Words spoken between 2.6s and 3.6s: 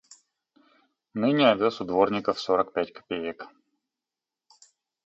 пять копеек.